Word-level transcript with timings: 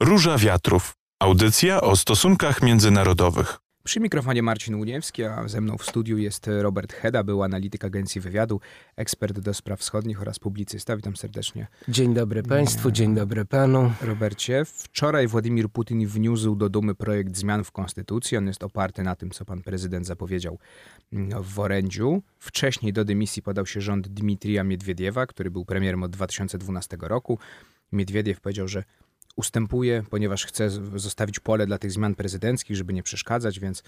Róża 0.00 0.38
Wiatrów. 0.38 0.92
Audycja 1.18 1.80
o 1.80 1.96
stosunkach 1.96 2.62
międzynarodowych. 2.62 3.58
Przy 3.84 4.00
mikrofonie 4.00 4.42
Marcin 4.42 4.74
Uniewski, 4.74 5.24
a 5.24 5.48
ze 5.48 5.60
mną 5.60 5.78
w 5.78 5.84
studiu 5.84 6.18
jest 6.18 6.50
Robert 6.60 6.92
Heda, 6.92 7.24
był 7.24 7.42
analityk 7.42 7.84
Agencji 7.84 8.20
Wywiadu, 8.20 8.60
ekspert 8.96 9.40
do 9.40 9.54
spraw 9.54 9.80
wschodnich 9.80 10.22
oraz 10.22 10.38
publicysta. 10.38 10.96
Witam 10.96 11.16
serdecznie. 11.16 11.66
Dzień 11.88 12.14
dobry 12.14 12.42
Państwu, 12.42 12.90
dzień 12.90 13.14
dobry 13.14 13.44
Panu. 13.44 13.92
Robercie, 14.00 14.64
wczoraj 14.64 15.26
Władimir 15.26 15.68
Putin 15.68 16.06
wniósł 16.06 16.56
do 16.56 16.68
Dumy 16.68 16.94
projekt 16.94 17.36
zmian 17.36 17.64
w 17.64 17.72
Konstytucji. 17.72 18.36
On 18.36 18.46
jest 18.46 18.64
oparty 18.64 19.02
na 19.02 19.16
tym, 19.16 19.30
co 19.30 19.44
pan 19.44 19.62
prezydent 19.62 20.06
zapowiedział 20.06 20.58
w 21.42 21.58
orędziu. 21.58 22.22
Wcześniej 22.38 22.92
do 22.92 23.04
dymisji 23.04 23.42
podał 23.42 23.66
się 23.66 23.80
rząd 23.80 24.08
Dmitrija 24.08 24.64
Miedwiediewa, 24.64 25.26
który 25.26 25.50
był 25.50 25.64
premierem 25.64 26.02
od 26.02 26.10
2012 26.10 26.96
roku. 27.00 27.38
Miedwiediew 27.92 28.40
powiedział, 28.40 28.68
że 28.68 28.84
ustępuje, 29.36 30.02
ponieważ 30.10 30.46
chce 30.46 30.70
zostawić 30.96 31.40
pole 31.40 31.66
dla 31.66 31.78
tych 31.78 31.92
zmian 31.92 32.14
prezydenckich, 32.14 32.76
żeby 32.76 32.92
nie 32.92 33.02
przeszkadzać, 33.02 33.60
więc 33.60 33.82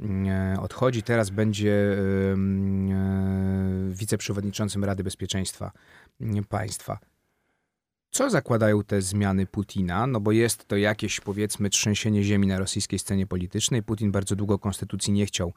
mm, 0.00 0.54
e, 0.54 0.60
odchodzi. 0.60 1.02
Teraz 1.02 1.30
będzie 1.30 1.72
e, 1.72 2.36
wiceprzewodniczącym 3.90 4.84
Rady 4.84 5.04
Bezpieczeństwa 5.04 5.72
mm, 6.20 6.44
Państwa. 6.44 6.98
Co 8.10 8.30
zakładają 8.30 8.84
te 8.84 9.02
zmiany 9.02 9.46
Putina? 9.46 10.06
No 10.06 10.20
bo 10.20 10.32
jest 10.32 10.68
to 10.68 10.76
jakieś, 10.76 11.20
powiedzmy, 11.20 11.70
trzęsienie 11.70 12.24
ziemi 12.24 12.46
na 12.46 12.58
rosyjskiej 12.58 12.98
scenie 12.98 13.26
politycznej. 13.26 13.82
Putin 13.82 14.12
bardzo 14.12 14.36
długo 14.36 14.58
konstytucji 14.58 15.12
nie 15.12 15.26
chciał 15.26 15.52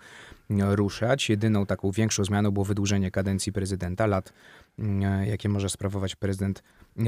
mm, 0.50 0.72
ruszać. 0.72 1.30
Jedyną 1.30 1.66
taką 1.66 1.92
większą 1.92 2.24
zmianą 2.24 2.52
było 2.52 2.66
wydłużenie 2.66 3.12
kadencji 3.12 3.52
prezydenta, 3.52 4.06
lat, 4.06 4.34
e, 4.80 5.28
jakie 5.28 5.50
może 5.50 5.70
sprawować 5.70 6.16
prezydent 6.16 6.64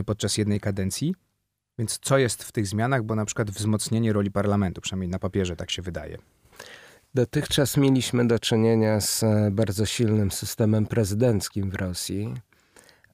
podczas 0.05 0.37
jednej 0.37 0.59
kadencji. 0.59 1.15
Więc 1.79 1.99
co 2.01 2.17
jest 2.17 2.43
w 2.43 2.51
tych 2.51 2.67
zmianach? 2.67 3.03
Bo 3.03 3.15
na 3.15 3.25
przykład 3.25 3.51
wzmocnienie 3.51 4.13
roli 4.13 4.31
parlamentu, 4.31 4.81
przynajmniej 4.81 5.09
na 5.09 5.19
papierze 5.19 5.55
tak 5.55 5.71
się 5.71 5.81
wydaje. 5.81 6.17
Dotychczas 7.13 7.77
mieliśmy 7.77 8.27
do 8.27 8.39
czynienia 8.39 9.01
z 9.01 9.23
e, 9.23 9.51
bardzo 9.51 9.85
silnym 9.85 10.31
systemem 10.31 10.85
prezydenckim 10.85 11.69
w 11.69 11.75
Rosji. 11.75 12.33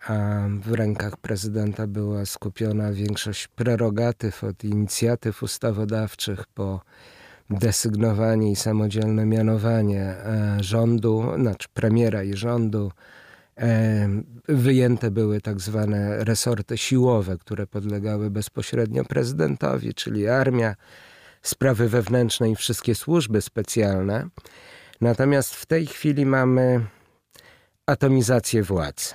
A 0.08 0.48
w 0.62 0.72
rękach 0.72 1.18
prezydenta 1.18 1.88
była 1.88 2.26
skupiona 2.26 2.92
większość 2.92 3.48
prerogatyw 3.48 4.44
od 4.44 4.64
inicjatyw 4.64 5.44
ustawodawczych 5.44 6.48
po 6.48 6.82
desygnowanie 7.50 8.52
i 8.52 8.56
samodzielne 8.56 9.26
mianowanie 9.26 10.02
e, 10.02 10.58
rządu, 10.60 11.24
znaczy 11.36 11.68
premiera 11.74 12.24
i 12.24 12.34
rządu, 12.34 12.92
Wyjęte 14.48 15.12
były 15.12 15.42
tak 15.42 15.60
zwane 15.60 16.24
resorty 16.24 16.78
siłowe, 16.78 17.38
które 17.38 17.68
podlegały 17.68 18.30
bezpośrednio 18.30 19.06
prezydentowi, 19.06 19.94
czyli 19.94 20.28
armia, 20.28 20.76
sprawy 21.42 21.90
wewnętrzne 21.90 22.52
i 22.52 22.56
wszystkie 22.56 22.96
służby 22.96 23.42
specjalne. 23.42 24.30
Natomiast 25.02 25.56
w 25.56 25.66
tej 25.66 25.88
chwili 25.88 26.26
mamy 26.26 26.86
atomizację 27.86 28.64
władzy, 28.64 29.14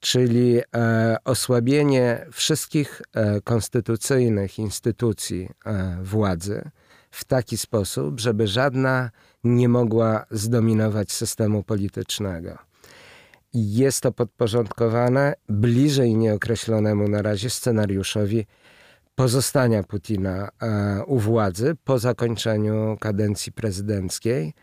czyli 0.00 0.60
e, 0.76 1.16
osłabienie 1.24 2.26
wszystkich 2.32 3.02
e, 3.14 3.40
konstytucyjnych 3.40 4.58
instytucji 4.58 5.48
e, 5.66 5.98
władzy 6.02 6.70
w 7.10 7.24
taki 7.24 7.58
sposób, 7.58 8.20
żeby 8.20 8.46
żadna 8.46 9.10
nie 9.44 9.68
mogła 9.68 10.26
zdominować 10.30 11.12
systemu 11.12 11.62
politycznego. 11.62 12.67
Jest 13.54 14.00
to 14.00 14.12
podporządkowane 14.12 15.34
bliżej 15.48 16.16
nieokreślonemu 16.16 17.08
na 17.08 17.22
razie 17.22 17.50
scenariuszowi 17.50 18.46
pozostania 19.14 19.82
Putina 19.82 20.48
e, 20.62 21.04
u 21.06 21.18
władzy 21.18 21.76
po 21.84 21.98
zakończeniu 21.98 22.96
kadencji 23.00 23.52
prezydenckiej. 23.52 24.54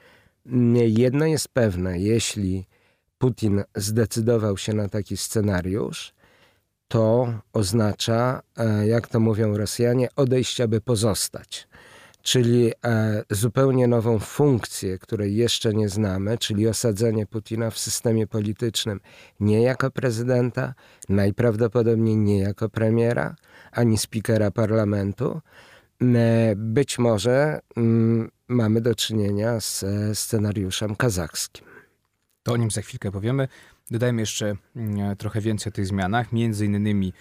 Jedno 0.88 1.26
jest 1.26 1.48
pewne, 1.48 2.00
jeśli 2.00 2.68
Putin 3.18 3.64
zdecydował 3.76 4.58
się 4.58 4.74
na 4.74 4.90
taki 4.90 5.18
scenariusz, 5.18 6.14
to 6.88 7.34
oznacza, 7.54 8.42
e, 8.58 8.88
jak 8.88 9.08
to 9.08 9.20
mówią 9.20 9.58
Rosjanie, 9.58 10.10
odejść, 10.16 10.62
aby 10.62 10.82
pozostać 10.82 11.68
czyli 12.26 12.72
e, 12.86 13.24
zupełnie 13.30 13.88
nową 13.88 14.20
funkcję, 14.20 15.00
której 15.00 15.36
jeszcze 15.36 15.74
nie 15.74 15.90
znamy, 15.90 16.38
czyli 16.38 16.68
osadzenie 16.68 17.26
Putina 17.26 17.70
w 17.72 17.78
systemie 17.78 18.28
politycznym 18.28 19.00
nie 19.40 19.62
jako 19.62 19.92
prezydenta, 19.92 20.74
najprawdopodobniej 21.10 22.18
nie 22.18 22.40
jako 22.40 22.70
premiera, 22.70 23.36
ani 23.72 23.98
spikera 23.98 24.52
parlamentu. 24.52 25.42
E, 26.02 26.54
być 26.56 27.00
może 27.00 27.60
mm, 27.78 28.32
mamy 28.48 28.82
do 28.82 28.96
czynienia 28.96 29.60
z 29.60 29.84
e, 29.84 30.16
scenariuszem 30.16 30.96
kazachskim. 30.96 31.66
To 32.44 32.54
o 32.54 32.58
nim 32.58 32.72
za 32.72 32.82
chwilkę 32.82 33.12
powiemy. 33.12 33.48
Dodajmy 33.92 34.22
jeszcze 34.22 34.56
mm, 34.76 35.16
trochę 35.16 35.42
więcej 35.42 35.70
o 35.70 35.74
tych 35.74 35.88
zmianach, 35.88 36.32
między 36.32 36.66
innymi 36.66 37.14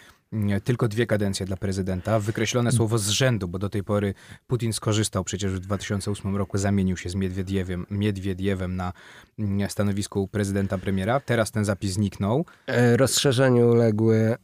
tylko 0.65 0.89
dwie 0.89 1.07
kadencje 1.07 1.47
dla 1.47 1.57
prezydenta. 1.57 2.21
Wykreślone 2.21 2.73
słowo 2.73 2.99
z 2.99 3.09
rzędu, 3.09 3.49
bo 3.49 3.59
do 3.59 3.69
tej 3.69 3.85
pory 3.85 4.15
Putin 4.47 4.73
skorzystał 4.73 5.25
przecież 5.25 5.53
w 5.53 5.59
2008 5.59 6.37
roku, 6.37 6.59
zamienił 6.59 6.97
się 6.97 7.09
z 7.09 7.15
Miedwiediewem, 7.15 7.87
Miedwiediewem 7.91 8.77
na 8.77 8.93
mm, 9.39 9.71
stanowisku 9.71 10.29
prezydenta 10.29 10.79
premiera. 10.79 11.21
Teraz 11.21 11.51
ten 11.51 11.65
zapis 11.65 11.93
zniknął. 11.93 12.45
E, 12.67 12.97
rozszerzeniu 12.97 13.71
uległy 13.71 14.17
e, 14.17 14.37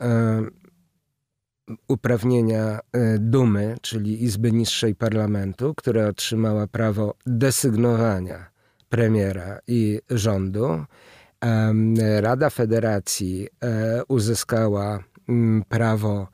uprawnienia 1.89 2.79
e, 2.93 3.19
Dumy, 3.19 3.77
czyli 3.83 4.25
Izby 4.25 4.53
Niższej 4.53 4.95
Parlamentu, 4.95 5.75
która 5.75 6.07
otrzymała 6.07 6.67
prawo 6.67 7.15
desygnowania 7.27 8.51
premiera 8.89 9.59
i 9.67 10.01
rządu. 10.11 10.85
Rada 12.21 12.51
Federacji 12.51 13.49
uzyskała 14.09 14.93
Mm, 14.95 15.10
prawo 15.69 16.29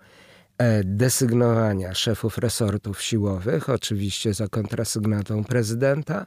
e, 0.58 0.84
desygnowania 0.84 1.94
szefów 1.94 2.38
resortów 2.38 3.02
siłowych, 3.02 3.68
oczywiście 3.70 4.34
za 4.34 4.48
kontrasygnatą 4.48 5.44
prezydenta. 5.44 6.26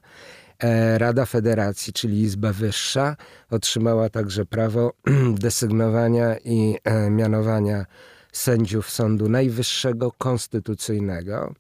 E, 0.60 0.98
Rada 0.98 1.26
Federacji, 1.26 1.94
czyli 1.94 2.22
Izba 2.22 2.54
Wyższa, 2.54 3.16
otrzymała 3.50 4.10
także 4.10 4.46
prawo 4.46 4.94
desygnowania 5.46 6.38
i 6.38 6.76
e, 6.84 7.10
mianowania 7.10 7.86
sędziów 8.32 8.90
Sądu 8.90 9.30
Najwyższego 9.30 10.12
Konstytucyjnego. 10.12 11.54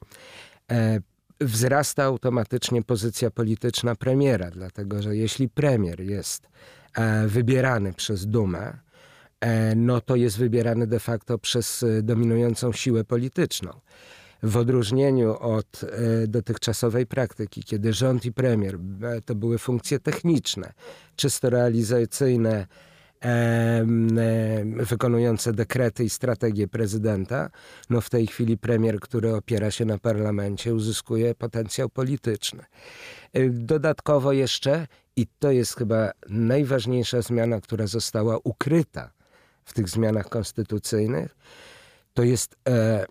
Wzrasta 1.41 2.03
automatycznie 2.03 2.84
pozycja 2.84 3.31
polityczna 3.31 3.96
premiera, 3.96 4.52
dlatego 4.52 5.02
że 5.02 5.16
jeśli 5.16 5.50
premier 5.50 6.02
jest 6.02 6.50
wybierany 7.28 7.94
przez 7.94 8.28
Dumę, 8.28 8.78
no 9.75 10.01
to 10.01 10.16
jest 10.16 10.38
wybierany 10.38 10.88
de 10.88 11.00
facto 11.00 11.38
przez 11.38 11.83
e, 11.83 12.01
dominującą 12.01 12.72
siłę 12.72 13.03
polityczną. 13.03 13.72
W 14.44 14.57
odróżnieniu 14.57 15.38
od 15.39 15.83
e, 15.83 16.27
dotychczasowej 16.27 17.05
praktyki, 17.05 17.63
kiedy 17.63 17.94
rząd 17.94 18.25
i 18.25 18.31
premier 18.31 18.79
to 19.25 19.35
były 19.35 19.57
funkcje 19.57 19.99
techniczne, 19.99 20.73
czysto 21.16 21.49
realizacyjne, 21.49 22.67
wykonujące 24.75 25.53
dekrety 25.53 26.03
i 26.03 26.09
strategie 26.09 26.67
prezydenta, 26.67 27.49
no 27.89 28.01
w 28.01 28.09
tej 28.09 28.28
chwili 28.28 28.57
premier, 28.57 28.99
który 28.99 29.35
opiera 29.35 29.72
się 29.72 29.85
na 29.85 29.97
parlamencie, 29.97 30.75
uzyskuje 30.75 31.35
potencjał 31.35 31.89
polityczny. 31.89 32.63
Dodatkowo 33.49 34.31
jeszcze, 34.31 34.88
i 35.16 35.28
to 35.39 35.51
jest 35.51 35.75
chyba 35.75 36.11
najważniejsza 36.29 37.22
zmiana, 37.22 37.61
która 37.61 37.88
została 37.88 38.39
ukryta 38.44 39.11
w 39.69 39.74
tych 39.74 39.90
zmianach 39.90 40.30
konstytucyjnych, 40.30 41.35
to 42.13 42.24
jest 42.24 42.56
e, 42.69 43.06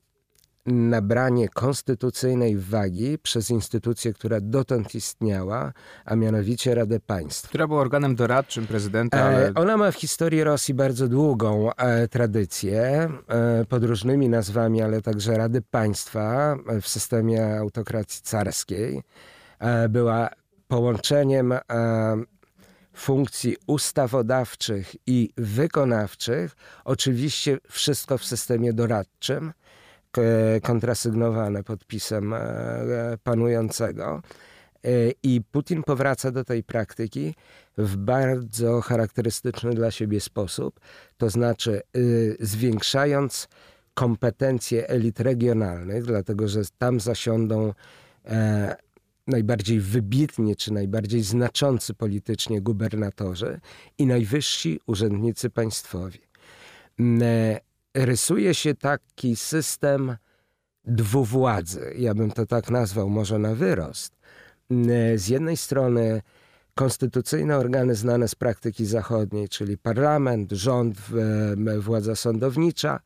nabranie 0.67 1.49
konstytucyjnej 1.49 2.57
wagi 2.57 3.19
przez 3.19 3.51
instytucję, 3.51 4.13
która 4.13 4.39
dotąd 4.41 4.95
istniała, 4.95 5.73
a 6.05 6.17
mianowicie 6.17 6.75
Radę 6.75 7.01
Państw. 7.01 7.49
Która 7.49 7.67
była 7.67 7.81
organem 7.81 8.15
doradczym 8.17 8.67
prezydenta. 8.67 9.25
Ale... 9.25 9.49
E, 9.49 9.55
ona 9.55 9.77
ma 9.77 9.91
w 9.91 9.97
historii 9.97 10.45
Rosji 10.45 10.75
bardzo 10.75 11.09
długą 11.09 11.73
e, 11.73 12.09
tradycję, 12.09 13.11
e, 13.29 13.65
pod 13.65 13.85
różnymi 13.85 14.29
nazwami, 14.29 14.83
ale 14.83 15.03
także 15.03 15.39
Rady 15.39 15.63
Państwa 15.63 16.57
e, 16.69 16.81
w 16.81 16.89
systemie 16.89 17.57
autokracji 17.59 18.23
carskiej. 18.23 19.03
E, 19.59 19.89
była 19.89 20.29
połączeniem 20.69 21.55
funkcji 22.99 23.57
ustawodawczych 23.67 24.97
i 25.07 25.31
wykonawczych, 25.37 26.57
oczywiście 26.85 27.59
wszystko 27.69 28.19
w 28.19 28.25
systemie 28.25 28.73
doradczym, 28.73 29.53
kontrasygnowane 30.63 31.65
podpisem 31.65 32.35
e, 32.35 32.39
panującego. 33.23 34.23
E, 34.85 34.91
I 35.23 35.41
Putin 35.53 35.83
powraca 35.83 36.31
do 36.31 36.45
tej 36.45 36.63
praktyki 36.63 37.35
w 37.79 37.97
bardzo 37.97 38.81
charakterystyczny 38.81 39.75
dla 39.75 39.91
siebie 39.91 40.21
sposób, 40.21 40.81
to 41.17 41.31
znaczy 41.31 41.83
y, 41.97 42.37
zwiększając 42.41 43.49
kompetencje 43.95 44.89
elit 44.89 45.21
regionalnych, 45.21 46.05
dlatego 46.05 46.49
że 46.49 46.61
tam 46.79 47.01
zasiądą 47.01 47.73
e, 48.25 48.77
najbardziej 49.29 49.81
wybitni 49.81 50.57
czy 50.57 50.73
najbardziej 50.73 51.23
znaczący 51.23 51.95
politycznie 51.95 52.61
gubernatorzy 52.61 53.61
i 53.99 54.07
najwyżsi 54.07 54.81
urzędnicy 54.87 55.51
państwowi. 55.51 56.21
E, 57.01 57.61
rysuje 57.95 58.55
się 58.55 58.75
taki 58.75 59.37
system 59.37 60.17
dwuwładzy, 60.85 61.95
ja 61.99 62.15
bym 62.15 62.31
to 62.31 62.47
tak 62.47 62.71
nazwał, 62.71 63.11
może 63.11 63.39
na 63.39 63.55
wyrost. 63.55 64.13
E, 64.71 65.19
z 65.19 65.29
jednej 65.29 65.57
strony 65.57 66.23
konstytucyjne 66.75 67.57
organy 67.57 67.95
znane 67.95 68.29
z 68.29 68.35
praktyki 68.35 68.87
zachodniej, 68.87 69.49
czyli 69.49 69.79
parlament, 69.79 70.53
rząd, 70.53 70.99
władza 71.79 72.17
sądownicza. 72.17 73.01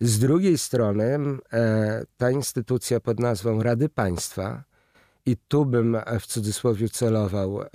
Z 0.00 0.18
drugiej 0.18 0.58
strony 0.58 1.18
e, 1.52 2.04
ta 2.16 2.30
instytucja 2.30 3.00
pod 3.00 3.20
nazwą 3.20 3.62
Rady 3.62 3.88
Państwa, 3.88 4.64
i 5.28 5.36
tu 5.48 5.66
bym 5.66 5.96
w 6.20 6.26
cudzysłowie 6.26 6.88
celował 6.88 7.62
e, 7.62 7.68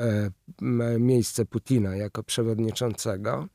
miejsce 1.00 1.46
Putina 1.46 1.96
jako 1.96 2.24
przewodniczącego, 2.24 3.48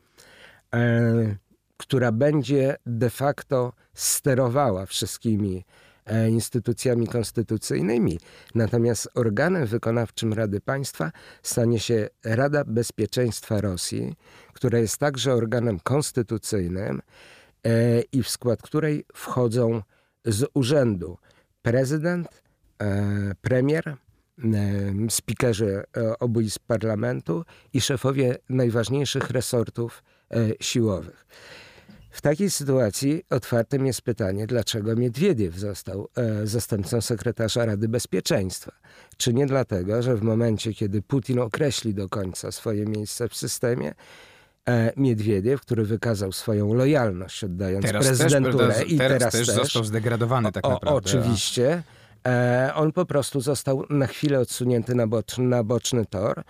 e, 0.74 1.36
która 1.76 2.12
będzie 2.12 2.76
de 2.86 3.10
facto 3.10 3.72
sterowała 3.94 4.86
wszystkimi 4.86 5.64
E, 6.08 6.28
instytucjami 6.28 7.06
konstytucyjnymi. 7.06 8.18
Natomiast 8.54 9.08
organem 9.14 9.66
wykonawczym 9.66 10.32
Rady 10.32 10.60
Państwa 10.60 11.12
stanie 11.42 11.80
się 11.80 12.08
Rada 12.24 12.64
Bezpieczeństwa 12.64 13.60
Rosji, 13.60 14.14
która 14.52 14.78
jest 14.78 14.98
także 14.98 15.34
organem 15.34 15.80
konstytucyjnym 15.80 17.02
e, 17.64 18.00
i 18.00 18.22
w 18.22 18.28
skład 18.28 18.62
której 18.62 19.04
wchodzą 19.14 19.82
z 20.24 20.50
urzędu 20.54 21.18
prezydent, 21.62 22.28
e, 22.28 22.47
premier, 23.40 23.96
spikerzy 25.08 25.84
obu 26.20 26.40
izb 26.40 26.62
parlamentu 26.66 27.44
i 27.72 27.80
szefowie 27.80 28.36
najważniejszych 28.48 29.30
resortów 29.30 30.02
siłowych. 30.60 31.26
W 32.18 32.20
takiej 32.20 32.50
sytuacji 32.50 33.24
otwartym 33.30 33.86
jest 33.86 34.02
pytanie, 34.02 34.46
dlaczego 34.46 34.96
Miedwiediew 34.96 35.54
został 35.54 36.08
e, 36.16 36.46
zastępcą 36.46 37.00
sekretarza 37.00 37.64
Rady 37.64 37.88
Bezpieczeństwa. 37.88 38.72
Czy 39.16 39.34
nie 39.34 39.46
dlatego, 39.46 40.02
że 40.02 40.16
w 40.16 40.22
momencie, 40.22 40.74
kiedy 40.74 41.02
Putin 41.02 41.38
określi 41.38 41.94
do 41.94 42.08
końca 42.08 42.52
swoje 42.52 42.86
miejsce 42.86 43.28
w 43.28 43.34
systemie, 43.34 43.94
e, 44.68 44.92
Miedwiediew, 44.96 45.60
który 45.60 45.84
wykazał 45.84 46.32
swoją 46.32 46.74
lojalność 46.74 47.44
oddając 47.44 47.86
teraz 47.86 48.06
prezydenturę 48.06 48.74
też, 48.74 48.92
i 48.92 48.98
teraz, 48.98 49.18
teraz 49.18 49.32
też, 49.32 49.46
został 49.46 49.84
zdegradowany 49.84 50.52
tak 50.52 50.64
naprawdę. 50.64 50.90
O, 50.90 50.94
oczywiście. 50.94 51.72
E, 51.72 51.82
on 52.74 52.92
po 52.92 53.06
prostu 53.06 53.40
został 53.40 53.84
na 53.90 54.06
chwilę 54.06 54.40
odsunięty 54.40 54.94
na 54.94 55.06
boczny, 55.06 55.44
na 55.44 55.64
boczny 55.64 56.06
tor 56.06 56.42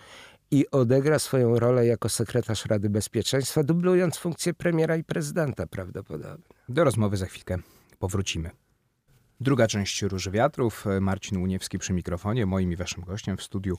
i 0.50 0.70
odegra 0.70 1.19
swoją 1.19 1.59
rolę 1.59 1.87
jako 1.87 2.09
sekretarz 2.09 2.67
Rady 2.67 2.91
Bezpieczeństwa, 2.91 3.62
dublując 3.62 4.17
funkcję 4.17 4.55
premiera 4.55 4.97
i 4.97 5.05
prezydenta 5.05 5.67
prawdopodobnie. 5.67 6.44
Do 6.69 6.85
rozmowy 6.85 7.17
za 7.17 7.26
chwilkę 7.26 7.59
powrócimy. 7.99 8.50
Druga 9.41 9.67
część 9.67 10.03
Róży 10.03 10.31
Wiatrów. 10.31 10.85
Marcin 11.00 11.38
Uniewski 11.38 11.79
przy 11.79 11.93
mikrofonie. 11.93 12.47
Moim 12.47 12.73
i 12.73 12.76
waszym 12.76 13.05
gościem 13.05 13.37
w 13.37 13.43
studiu 13.43 13.76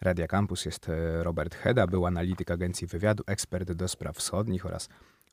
Radia 0.00 0.26
Campus 0.26 0.64
jest 0.64 0.88
e, 0.88 1.22
Robert 1.22 1.54
Heda, 1.54 1.86
był 1.86 2.06
analityk 2.06 2.50
agencji 2.50 2.86
wywiadu, 2.86 3.24
ekspert 3.26 3.72
do 3.72 3.88
spraw 3.88 4.16
wschodnich 4.16 4.66
oraz 4.66 4.88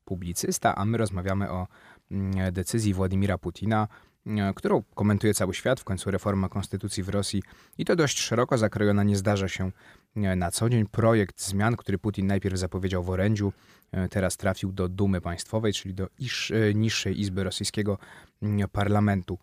publicysta, 0.06 0.76
a 0.76 0.86
my 0.86 0.98
rozmawiamy 0.98 1.52
o 1.52 1.68
mm, 2.12 2.54
decyzji 2.54 2.94
Władimira 2.94 3.38
Putina 3.38 3.88
E, 3.88 4.15
którą 4.56 4.84
komentuje 4.96 5.34
cały 5.34 5.54
świat, 5.54 5.80
w 5.80 5.84
końcu 5.84 6.12
reforma 6.12 6.50
konstytucji 6.50 7.04
w 7.04 7.10
Rosji 7.10 7.44
i 7.78 7.86
to 7.86 7.96
dość 7.96 8.20
szeroko 8.20 8.58
zakrojona, 8.58 9.04
nie 9.04 9.18
zdarza 9.18 9.48
się 9.48 9.72
e, 10.16 10.36
na 10.36 10.52
co 10.52 10.70
dzień. 10.70 10.86
Projekt 10.88 11.42
zmian, 11.42 11.76
który 11.76 11.98
Putin 11.98 12.28
najpierw 12.28 12.58
zapowiedział 12.58 13.04
w 13.04 13.10
orędziu, 13.10 13.54
e, 13.92 14.10
teraz 14.10 14.38
trafił 14.38 14.72
do 14.72 14.90
Dumy 14.90 15.22
Państwowej, 15.22 15.74
czyli 15.74 15.94
do 15.94 16.08
iż, 16.20 16.54
niższej 16.76 17.22
izby 17.22 17.44
rosyjskiego 17.44 17.98
mm, 18.42 18.70
parlamentu. 18.70 19.38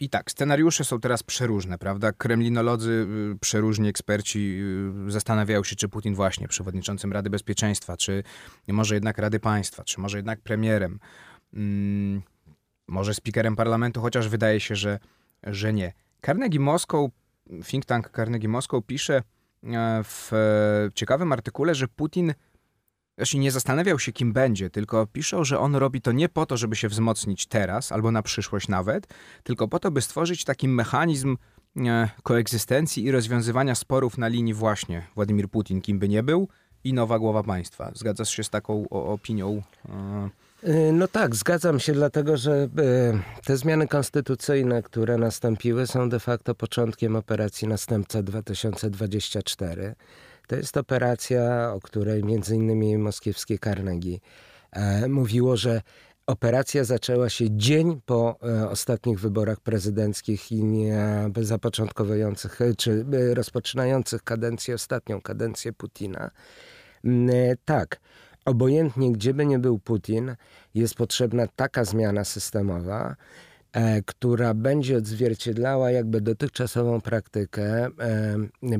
I 0.00 0.08
tak, 0.08 0.30
scenariusze 0.30 0.84
są 0.84 1.00
teraz 1.00 1.22
przeróżne, 1.22 1.78
prawda? 1.78 2.12
Kremlinolodzy, 2.12 3.06
przeróżni 3.40 3.88
eksperci 3.88 4.60
zastanawiają 5.08 5.64
się, 5.64 5.76
czy 5.76 5.88
Putin 5.88 6.14
właśnie 6.14 6.48
przewodniczącym 6.48 7.12
Rady 7.12 7.30
Bezpieczeństwa, 7.30 7.96
czy 7.96 8.22
może 8.68 8.94
jednak 8.94 9.18
Rady 9.18 9.40
Państwa, 9.40 9.84
czy 9.84 10.00
może 10.00 10.18
jednak 10.18 10.40
premierem. 10.40 10.98
Hmm 11.54 12.22
może 12.88 13.14
speakerem 13.14 13.56
parlamentu, 13.56 14.00
chociaż 14.00 14.28
wydaje 14.28 14.60
się, 14.60 14.76
że, 14.76 14.98
że 15.42 15.72
nie. 15.72 15.92
Carnegie 16.26 16.60
Moscow, 16.60 17.10
think 17.66 17.84
tank 17.84 18.10
Carnegie 18.16 18.48
Moscow 18.48 18.84
pisze 18.86 19.22
e, 19.64 20.00
w 20.04 20.30
ciekawym 20.94 21.32
artykule, 21.32 21.74
że 21.74 21.88
Putin 21.88 22.34
Właśnie 23.16 23.40
nie 23.40 23.50
zastanawiał 23.50 23.98
się, 23.98 24.12
kim 24.12 24.32
będzie, 24.32 24.70
tylko 24.70 25.06
piszą, 25.06 25.44
że 25.44 25.58
on 25.58 25.74
robi 25.74 26.00
to 26.00 26.12
nie 26.12 26.28
po 26.28 26.46
to, 26.46 26.56
żeby 26.56 26.76
się 26.76 26.88
wzmocnić 26.88 27.46
teraz 27.46 27.92
albo 27.92 28.10
na 28.10 28.22
przyszłość 28.22 28.68
nawet, 28.68 29.06
tylko 29.42 29.68
po 29.68 29.78
to, 29.78 29.90
by 29.90 30.00
stworzyć 30.00 30.44
taki 30.44 30.68
mechanizm 30.68 31.36
e, 31.76 32.08
koegzystencji 32.22 33.04
i 33.04 33.10
rozwiązywania 33.10 33.74
sporów 33.74 34.18
na 34.18 34.28
linii 34.28 34.54
właśnie 34.54 35.06
Władimir 35.14 35.48
Putin, 35.48 35.80
kim 35.80 35.98
by 35.98 36.08
nie 36.08 36.22
był, 36.22 36.48
i 36.84 36.94
nowa 36.94 37.18
głowa 37.18 37.42
państwa. 37.42 37.90
Zgadzasz 37.94 38.30
się 38.30 38.44
z 38.44 38.50
taką 38.50 38.88
opinią? 38.88 39.62
E, 40.64 40.68
Y, 40.68 40.92
no 40.92 41.08
tak, 41.08 41.36
zgadzam 41.36 41.80
się, 41.80 41.92
dlatego 41.92 42.36
że 42.36 42.62
y, 42.64 43.42
te 43.44 43.56
zmiany 43.56 43.88
konstytucyjne, 43.88 44.82
które 44.82 45.18
nastąpiły, 45.18 45.86
są 45.86 46.08
de 46.08 46.20
facto 46.20 46.54
początkiem 46.54 47.16
operacji 47.16 47.68
Następca 47.68 48.22
2024. 48.22 49.94
To 50.46 50.56
jest 50.56 50.76
operacja, 50.76 51.72
o 51.74 51.80
której 51.80 52.24
między 52.24 52.54
innymi 52.56 52.98
moskiewskie 52.98 53.58
Carnegie 53.58 54.18
e, 54.72 55.08
mówiło, 55.08 55.56
że 55.56 55.82
operacja 56.26 56.84
zaczęła 56.84 57.28
się 57.28 57.44
dzień 57.50 58.00
po 58.06 58.38
e, 58.42 58.68
ostatnich 58.68 59.20
wyborach 59.20 59.60
prezydenckich 59.60 60.52
i 60.52 60.62
zapoczątkowujących, 61.36 62.58
czy 62.78 63.04
rozpoczynających 63.34 64.22
kadencję, 64.22 64.74
ostatnią 64.74 65.20
kadencję 65.20 65.72
Putina. 65.72 66.30
Mm, 67.04 67.30
e, 67.30 67.56
tak 67.64 68.00
obojętnie 68.44 69.12
gdzie 69.12 69.34
by 69.34 69.46
nie 69.46 69.58
był 69.58 69.78
Putin, 69.78 70.36
jest 70.74 70.94
potrzebna 70.94 71.46
taka 71.56 71.84
zmiana 71.84 72.24
systemowa, 72.24 73.16
e, 73.72 74.02
która 74.02 74.54
będzie 74.54 74.96
odzwierciedlała 74.96 75.90
jakby 75.90 76.20
dotychczasową 76.20 77.00
praktykę, 77.00 77.84
e, 77.84 77.90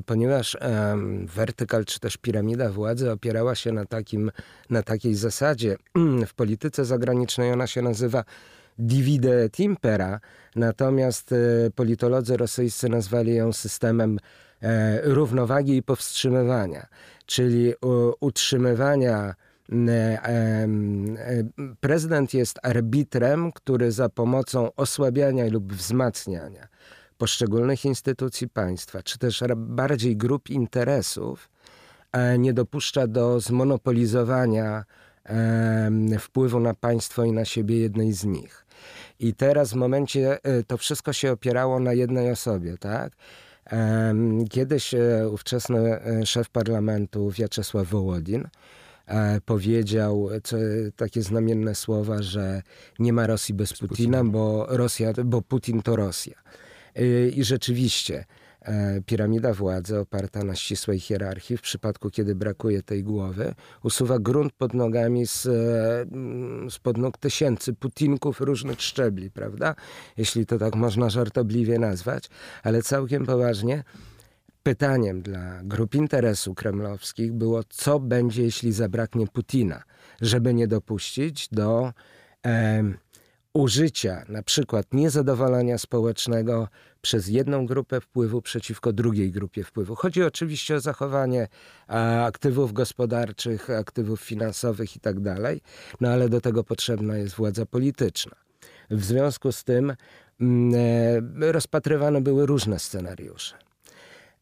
ponieważ 0.06 0.54
e, 0.54 0.96
wertykal 1.26 1.84
czy 1.84 2.00
też 2.00 2.16
piramida 2.16 2.70
władzy 2.70 3.10
opierała 3.10 3.54
się 3.54 3.72
na, 3.72 3.84
takim, 3.84 4.30
na 4.70 4.82
takiej 4.82 5.14
zasadzie. 5.14 5.76
W 6.26 6.34
polityce 6.34 6.84
zagranicznej 6.84 7.52
ona 7.52 7.66
się 7.66 7.82
nazywa 7.82 8.24
divide 8.78 9.42
et 9.42 9.60
impera, 9.60 10.20
natomiast 10.56 11.32
e, 11.32 11.36
politolodzy 11.74 12.36
rosyjscy 12.36 12.88
nazwali 12.88 13.34
ją 13.34 13.52
systemem 13.52 14.18
e, 14.62 15.00
równowagi 15.02 15.76
i 15.76 15.82
powstrzymywania, 15.82 16.86
czyli 17.26 17.74
utrzymywania 18.20 19.18
E, 19.24 19.32
e, 19.32 19.41
prezydent 21.80 22.34
jest 22.34 22.58
arbitrem, 22.62 23.52
który 23.52 23.92
za 23.92 24.08
pomocą 24.08 24.74
osłabiania 24.74 25.44
lub 25.50 25.72
wzmacniania 25.72 26.68
poszczególnych 27.18 27.84
instytucji 27.84 28.48
państwa, 28.48 29.02
czy 29.02 29.18
też 29.18 29.42
bardziej 29.56 30.16
grup 30.16 30.50
interesów, 30.50 31.50
e, 32.12 32.38
nie 32.38 32.52
dopuszcza 32.52 33.06
do 33.06 33.40
zmonopolizowania 33.40 34.84
wpływu 36.18 36.60
na 36.60 36.74
państwo 36.74 37.24
i 37.24 37.32
na 37.32 37.44
siebie 37.44 37.78
jednej 37.78 38.12
z 38.12 38.24
nich. 38.24 38.66
I 39.20 39.34
teraz 39.34 39.72
w 39.72 39.74
momencie 39.74 40.38
to 40.66 40.76
wszystko 40.76 41.12
się 41.12 41.32
opierało 41.32 41.80
na 41.80 41.92
jednej 41.92 42.30
osobie, 42.30 42.78
tak? 42.78 43.12
Kiedyś 44.50 44.94
ówczesny 45.30 46.00
szef 46.24 46.50
parlamentu 46.50 47.30
Wiaczesław 47.30 47.88
Wołodin 47.88 48.44
E, 48.44 48.81
powiedział 49.44 50.28
co, 50.44 50.56
takie 50.96 51.22
znamienne 51.22 51.74
słowa, 51.74 52.22
że 52.22 52.62
nie 52.98 53.12
ma 53.12 53.26
Rosji 53.26 53.54
bez 53.54 53.72
Putina, 53.72 54.24
bo, 54.24 54.66
Rosja, 54.68 55.12
bo 55.24 55.42
Putin 55.42 55.82
to 55.82 55.96
Rosja. 55.96 56.42
E, 56.94 57.28
I 57.28 57.44
rzeczywiście 57.44 58.24
e, 58.62 59.00
piramida 59.06 59.54
władzy 59.54 59.98
oparta 59.98 60.44
na 60.44 60.54
ścisłej 60.54 61.00
hierarchii, 61.00 61.56
w 61.56 61.60
przypadku 61.60 62.10
kiedy 62.10 62.34
brakuje 62.34 62.82
tej 62.82 63.02
głowy, 63.04 63.54
usuwa 63.82 64.18
grunt 64.18 64.52
pod 64.52 64.74
nogami 64.74 65.26
z, 65.26 65.48
spod 66.72 66.98
nóg 66.98 67.18
tysięcy 67.18 67.74
putinków 67.74 68.40
różnych 68.40 68.82
szczebli, 68.82 69.30
prawda? 69.30 69.74
Jeśli 70.16 70.46
to 70.46 70.58
tak 70.58 70.74
można 70.74 71.10
żartobliwie 71.10 71.78
nazwać, 71.78 72.30
ale 72.62 72.82
całkiem 72.82 73.26
poważnie 73.26 73.84
pytaniem 74.62 75.22
dla 75.22 75.60
grup 75.62 75.94
interesu 75.94 76.54
kremlowskich 76.54 77.32
było, 77.32 77.64
co 77.64 78.00
będzie, 78.00 78.42
jeśli 78.42 78.72
zabraknie 78.72 79.26
Putina, 79.26 79.82
żeby 80.20 80.54
nie 80.54 80.68
dopuścić 80.68 81.48
do 81.48 81.92
e, 82.46 82.82
użycia 83.54 84.24
na 84.28 84.42
przykład 84.42 84.86
niezadowolenia 84.92 85.78
społecznego 85.78 86.68
przez 87.00 87.28
jedną 87.28 87.66
grupę 87.66 88.00
wpływu 88.00 88.42
przeciwko 88.42 88.92
drugiej 88.92 89.30
grupie 89.30 89.64
wpływu. 89.64 89.94
Chodzi 89.94 90.22
oczywiście 90.22 90.74
o 90.74 90.80
zachowanie 90.80 91.48
aktywów 92.24 92.72
gospodarczych, 92.72 93.70
aktywów 93.70 94.20
finansowych 94.20 94.96
itd., 94.96 95.34
tak 95.42 95.56
no 96.00 96.08
ale 96.08 96.28
do 96.28 96.40
tego 96.40 96.64
potrzebna 96.64 97.16
jest 97.16 97.34
władza 97.34 97.66
polityczna. 97.66 98.36
W 98.90 99.04
związku 99.04 99.52
z 99.52 99.64
tym 99.64 99.96
mm, 100.40 100.74
e, 101.42 101.52
rozpatrywane 101.52 102.20
były 102.20 102.46
różne 102.46 102.78
scenariusze. 102.78 103.71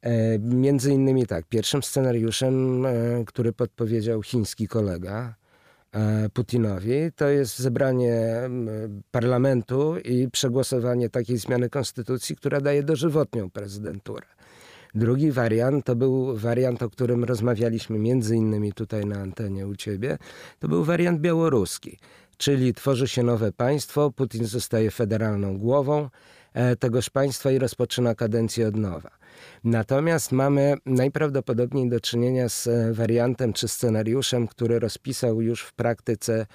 E, 0.03 0.39
między 0.39 0.93
innymi 0.93 1.27
tak, 1.27 1.47
pierwszym 1.47 1.83
scenariuszem, 1.83 2.87
e, 2.87 2.91
który 3.27 3.53
podpowiedział 3.53 4.23
chiński 4.23 4.69
kolega, 4.69 5.35
E, 5.93 6.29
Putinowi, 6.29 7.13
to 7.17 7.29
jest 7.29 7.59
zebranie 7.59 8.51
parlamentu 9.11 9.99
i 10.05 10.31
przegłosowanie 10.31 11.09
takiej 11.09 11.39
zmiany 11.39 11.71
konstytucji, 11.71 12.37
która 12.37 12.61
daje 12.61 12.83
dożywotnią 12.83 13.51
prezydenturę. 13.51 14.27
Drugi 14.95 15.33
wariant 15.33 15.85
to 15.85 15.97
był 15.97 16.37
wariant, 16.37 16.83
o 16.83 16.91
którym 16.91 17.25
rozmawialiśmy 17.25 17.99
między 17.99 18.37
innymi 18.37 18.73
tutaj 18.73 19.07
na 19.07 19.17
antenie 19.17 19.67
u 19.67 19.77
ciebie. 19.77 20.19
To 20.59 20.69
był 20.69 20.85
wariant 20.85 21.21
białoruski, 21.21 21.99
czyli 22.37 22.75
tworzy 22.75 23.09
się 23.09 23.23
nowe 23.23 23.53
państwo, 23.53 24.11
Putin 24.11 24.47
zostaje 24.47 24.91
federalną 24.91 25.59
głową 25.59 26.09
tegoż 26.79 27.11
państwa 27.11 27.51
i 27.51 27.59
rozpoczyna 27.59 28.15
kadencję 28.15 28.69
od 28.69 28.77
nowa. 28.77 29.21
Natomiast 29.65 30.33
mamy 30.33 30.75
najprawdopodobniej 30.87 31.89
do 31.89 32.01
czynienia 32.01 32.49
z 32.49 32.67
e, 32.67 32.93
wariantem 32.93 33.53
czy 33.53 33.69
scenariuszem, 33.69 34.49
który 34.49 34.79
rozpisał 34.79 35.43
już 35.43 35.63
w 35.63 35.73
praktyce 35.73 36.47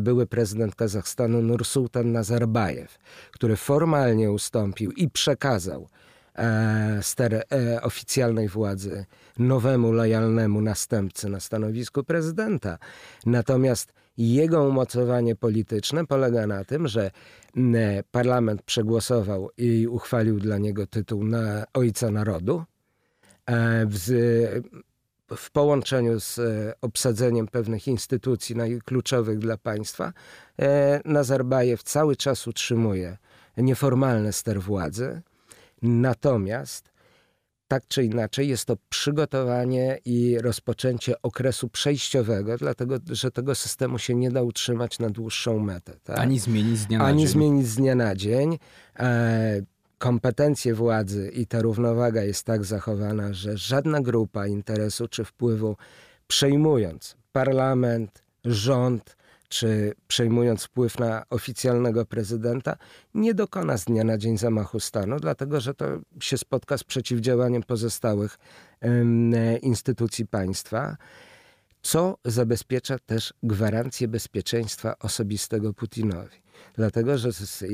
były 0.00 0.26
prezydent 0.26 0.74
Kazachstanu 0.74 1.42
Nursultan 1.42 2.12
Nazarbajew, 2.12 2.98
który 3.32 3.56
formalnie 3.56 4.32
ustąpił 4.32 4.92
i 4.92 5.10
przekazał 5.10 5.88
e, 6.34 6.98
ster 7.02 7.34
e, 7.34 7.82
oficjalnej 7.82 8.48
władzy 8.48 9.04
nowemu, 9.38 9.92
lojalnemu 9.92 10.60
następcy 10.60 11.28
na 11.28 11.40
stanowisku 11.40 12.04
prezydenta. 12.04 12.78
Natomiast 13.26 13.92
jego 14.18 14.68
umocowanie 14.68 15.36
polityczne 15.36 16.06
polega 16.06 16.46
na 16.46 16.64
tym, 16.64 16.88
że 16.88 17.10
parlament 18.10 18.62
przegłosował 18.62 19.50
i 19.58 19.86
uchwalił 19.86 20.40
dla 20.40 20.58
niego 20.58 20.86
tytuł 20.86 21.24
na 21.24 21.64
Ojca 21.74 22.10
Narodu. 22.10 22.64
E, 23.46 23.86
w, 25.36 25.50
połączeniu 25.52 26.20
z 26.20 26.38
e, 26.38 26.74
obsadzeniem 26.80 27.48
pewnych 27.48 27.88
instytucji 27.88 28.56
kluczowych 28.84 29.38
dla 29.38 29.56
państwa, 29.56 30.12
e, 30.58 31.00
Nazarbajew 31.04 31.82
cały 31.82 32.16
czas 32.16 32.46
utrzymuje 32.46 33.18
nieformalny 33.56 34.32
ster 34.32 34.60
władzy. 34.60 35.22
Natomiast 35.82 36.93
tak 37.68 37.88
czy 37.88 38.04
inaczej 38.04 38.48
jest 38.48 38.64
to 38.64 38.76
przygotowanie 38.88 39.98
i 40.04 40.38
rozpoczęcie 40.38 41.22
okresu 41.22 41.68
przejściowego, 41.68 42.58
dlatego 42.58 42.96
że 43.10 43.30
tego 43.30 43.54
systemu 43.54 43.98
się 43.98 44.14
nie 44.14 44.30
da 44.30 44.42
utrzymać 44.42 44.98
na 44.98 45.10
dłuższą 45.10 45.58
metę. 45.58 45.92
Tak? 46.04 46.18
Ani 46.18 46.38
zmienić 46.38 46.78
z 46.78 46.86
dnia 46.86 46.98
na 46.98 47.04
Ani 47.04 47.18
dzień. 47.22 47.28
zmienić 47.28 47.66
z 47.66 47.76
dnia 47.76 47.94
na 47.94 48.16
dzień. 48.16 48.58
E, 48.98 49.62
kompetencje 49.98 50.74
władzy 50.74 51.30
i 51.34 51.46
ta 51.46 51.62
równowaga 51.62 52.22
jest 52.22 52.44
tak 52.44 52.64
zachowana, 52.64 53.32
że 53.32 53.56
żadna 53.56 54.00
grupa 54.00 54.46
interesu 54.46 55.08
czy 55.08 55.24
wpływu 55.24 55.76
przejmując 56.26 57.16
parlament, 57.32 58.22
rząd, 58.44 59.16
czy 59.54 59.94
przejmując 60.08 60.64
wpływ 60.64 60.98
na 60.98 61.22
oficjalnego 61.30 62.06
prezydenta, 62.06 62.76
nie 63.14 63.34
dokona 63.34 63.78
z 63.78 63.84
dnia 63.84 64.04
na 64.04 64.18
dzień 64.18 64.38
zamachu 64.38 64.80
stanu, 64.80 65.20
dlatego 65.20 65.60
że 65.60 65.74
to 65.74 65.86
się 66.20 66.38
spotka 66.38 66.78
z 66.78 66.84
przeciwdziałaniem 66.84 67.62
pozostałych 67.62 68.38
instytucji 69.62 70.26
państwa 70.26 70.96
co 71.82 72.18
zabezpiecza 72.24 72.98
też 72.98 73.34
gwarancję 73.42 74.08
bezpieczeństwa 74.08 74.98
osobistego 74.98 75.74
Putinowi. 75.74 76.43
Dlatego, 76.74 77.18
że 77.18 77.32
z 77.32 77.62
e, 77.62 77.66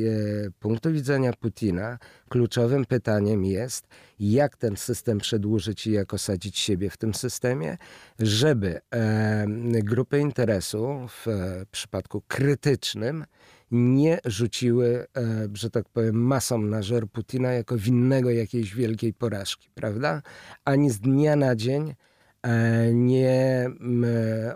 punktu 0.59 0.93
widzenia 0.93 1.33
Putina 1.33 1.99
kluczowym 2.29 2.85
pytaniem 2.85 3.45
jest, 3.45 3.87
jak 4.21 4.57
ten 4.57 4.77
system 4.77 5.19
przedłużyć 5.19 5.87
i 5.87 5.93
jak 5.93 6.15
osadzić 6.15 6.59
siebie 6.59 6.91
w 6.91 6.97
tym 6.97 7.15
systemie, 7.15 7.79
żeby 8.19 8.81
e, 8.95 9.47
grupy 9.83 10.19
interesu 10.19 11.07
w 11.09 11.29
e, 11.29 11.67
przypadku 11.71 12.23
krytycznym 12.29 13.25
nie 13.71 14.19
rzuciły, 14.25 15.07
e, 15.17 15.49
że 15.55 15.71
tak 15.71 15.89
powiem, 15.89 16.17
masą 16.17 16.59
na 16.59 16.83
żer 16.83 17.09
Putina 17.09 17.53
jako 17.53 17.77
winnego 17.77 18.31
jakiejś 18.31 18.75
wielkiej 18.75 19.13
porażki, 19.15 19.69
prawda? 19.75 20.23
Ani 20.65 20.91
z 20.91 21.01
dnia 21.01 21.37
na 21.37 21.57
dzień 21.57 21.95
E, 22.43 22.93
nie 22.95 23.71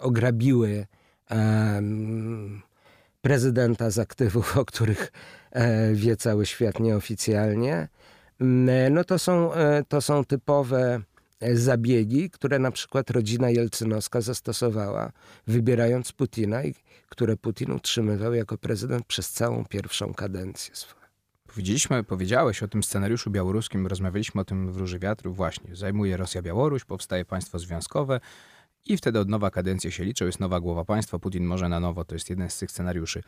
ograbiły 0.01 0.87
e, 1.31 1.83
prezydenta 3.25 3.91
z 3.91 3.99
aktywów, 3.99 4.57
o 4.57 4.65
których 4.65 5.13
e, 5.51 5.93
wie 5.95 6.17
cały 6.17 6.47
świat 6.47 6.81
nieoficjalnie, 6.81 7.89
no 8.91 9.05
to 9.05 9.19
są, 9.19 9.51
to 9.89 10.01
są 10.01 10.25
typowe 10.25 11.01
zabiegi, 11.53 12.31
które 12.31 12.59
na 12.59 12.71
przykład 12.71 13.11
rodzina 13.11 13.51
Jelcynowska 13.51 14.21
zastosowała, 14.21 15.13
wybierając 15.47 16.13
Putina 16.13 16.65
i 16.65 16.75
które 17.09 17.37
Putin 17.37 17.73
utrzymywał 17.73 18.35
jako 18.35 18.59
prezydent 18.59 19.07
przez 19.07 19.31
całą 19.31 19.65
pierwszą 19.65 20.15
kadencję 20.15 20.77
swoją. 20.77 21.05
Powiedzieliśmy, 21.47 22.05
powiedziałeś 22.05 22.63
o 22.63 22.69
tym 22.69 22.83
scenariuszu 22.83 23.31
białoruskim, 23.31 23.87
rozmawialiśmy 23.87 24.41
o 24.41 24.45
tym 24.45 24.73
w 24.73 24.77
Róży 24.77 24.99
Wiatru. 24.99 25.33
Właśnie, 25.33 25.77
zajmuje 25.77 26.17
Rosja 26.17 26.43
Białoruś, 26.43 26.85
powstaje 26.85 27.25
państwo 27.25 27.59
związkowe 27.59 28.21
i 28.87 28.97
wtedy 28.97 29.19
od 29.19 29.29
nowa 29.29 29.51
kadencja 29.51 29.91
się 29.91 30.05
liczy, 30.05 30.25
jest 30.25 30.41
nowa 30.41 30.61
głowa 30.61 30.85
państwa, 30.85 31.19
Putin 31.19 31.45
może 31.45 31.69
na 31.69 31.81
nowo, 31.81 32.05
to 32.05 32.15
jest 32.15 32.31
jeden 32.31 32.51
z 32.51 32.59
tych 32.59 32.71
scenariuszy. 32.71 33.23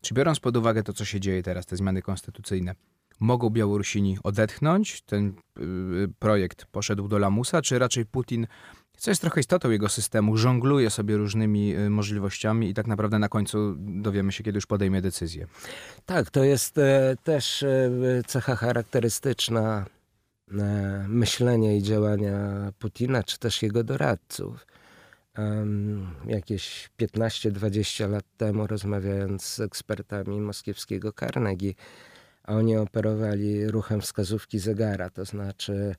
Czy 0.00 0.14
biorąc 0.14 0.40
pod 0.40 0.56
uwagę 0.56 0.82
to, 0.82 0.92
co 0.92 1.04
się 1.04 1.20
dzieje 1.20 1.42
teraz, 1.42 1.66
te 1.66 1.76
zmiany 1.76 2.02
konstytucyjne, 2.02 2.74
mogą 3.20 3.50
Białorusini 3.50 4.18
odetchnąć? 4.22 5.02
Ten 5.02 5.34
yy, 5.58 6.08
projekt 6.18 6.64
poszedł 6.64 7.08
do 7.08 7.18
lamusa, 7.18 7.62
czy 7.62 7.78
raczej 7.78 8.06
Putin 8.06 8.46
co 8.98 9.10
jest 9.10 9.20
trochę 9.20 9.40
istotą 9.40 9.70
jego 9.70 9.88
systemu, 9.88 10.36
żongluje 10.36 10.90
sobie 10.90 11.16
różnymi 11.16 11.76
y, 11.76 11.90
możliwościami 11.90 12.68
i 12.68 12.74
tak 12.74 12.86
naprawdę 12.86 13.18
na 13.18 13.28
końcu 13.28 13.74
dowiemy 13.78 14.32
się, 14.32 14.44
kiedy 14.44 14.56
już 14.56 14.66
podejmie 14.66 15.02
decyzję. 15.02 15.46
Tak, 16.06 16.30
to 16.30 16.44
jest 16.44 16.78
e, 16.78 17.16
też 17.24 17.62
e, 17.62 17.90
cecha 18.26 18.56
charakterystyczna 18.56 19.86
e, 20.58 21.06
myślenia 21.08 21.72
i 21.72 21.82
działania 21.82 22.38
Putina, 22.78 23.22
czy 23.22 23.38
też 23.38 23.62
jego 23.62 23.84
doradców. 23.84 24.66
Jakieś 26.26 26.90
15-20 27.00 28.10
lat 28.10 28.24
temu, 28.36 28.66
rozmawiając 28.66 29.44
z 29.44 29.60
ekspertami 29.60 30.40
moskiewskiego 30.40 31.12
Carnegie, 31.12 31.74
oni 32.46 32.76
operowali 32.76 33.66
ruchem 33.66 34.00
wskazówki 34.00 34.58
zegara, 34.58 35.10
to 35.10 35.24
znaczy 35.24 35.94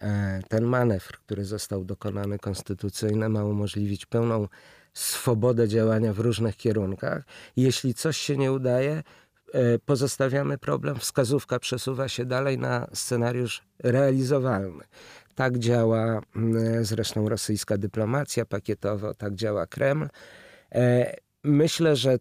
E, 0.00 0.40
ten 0.48 0.64
manewr, 0.64 1.18
który 1.18 1.44
został 1.44 1.84
dokonany 1.84 2.38
konstytucyjny, 2.38 3.28
ma 3.28 3.44
umożliwić 3.44 4.06
pełną 4.06 4.48
swobodę 4.94 5.68
działania 5.68 6.12
w 6.12 6.18
różnych 6.18 6.56
kierunkach. 6.56 7.24
Jeśli 7.56 7.94
coś 7.94 8.16
się 8.16 8.36
nie 8.36 8.52
udaje, 8.52 9.02
e, 9.52 9.78
pozostawiamy 9.78 10.58
problem, 10.58 10.98
wskazówka 10.98 11.58
przesuwa 11.58 12.08
się 12.08 12.24
dalej 12.24 12.58
na 12.58 12.86
scenariusz 12.92 13.62
realizowalny. 13.78 14.84
Tak 15.34 15.58
działa 15.58 16.20
zresztą 16.82 17.28
rosyjska 17.28 17.78
dyplomacja 17.78 18.44
pakietowo, 18.44 19.14
tak 19.14 19.34
działa 19.34 19.66
Kreml. 19.66 20.08
E, 20.74 21.14
myślę, 21.44 21.96
że 21.96 22.18